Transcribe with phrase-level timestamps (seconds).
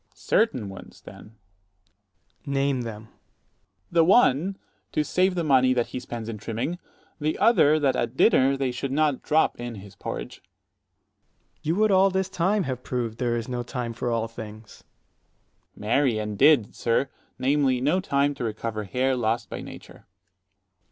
[0.01, 0.07] Dro.
[0.15, 0.19] S.
[0.21, 1.15] Certain ones, then.
[1.21, 1.27] Ant.
[1.27, 2.47] S.
[2.47, 3.03] Name them.
[3.03, 3.19] 95 Dro.
[3.19, 3.83] S.
[3.91, 4.57] The one,
[4.93, 6.79] to save the money that he spends in trimming;
[7.19, 10.37] the other, that at dinner they should not drop in his porridge.
[10.37, 10.43] Ant.
[11.59, 11.65] S.
[11.67, 14.83] You would all this time have proved there is no time for all things.
[15.75, 15.87] 100 Dro.
[15.87, 15.89] S.
[15.93, 17.07] Marry, and did, sir;
[17.37, 20.07] namely, no time to recover hair lost by nature.